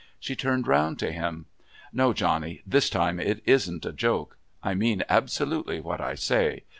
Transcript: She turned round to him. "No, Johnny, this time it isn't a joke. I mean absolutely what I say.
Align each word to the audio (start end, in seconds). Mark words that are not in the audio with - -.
She 0.19 0.35
turned 0.35 0.65
round 0.67 0.97
to 0.97 1.11
him. 1.11 1.45
"No, 1.93 2.11
Johnny, 2.11 2.63
this 2.65 2.89
time 2.89 3.19
it 3.19 3.39
isn't 3.45 3.85
a 3.85 3.93
joke. 3.93 4.35
I 4.63 4.73
mean 4.73 5.03
absolutely 5.07 5.79
what 5.79 6.01
I 6.01 6.15
say. 6.15 6.63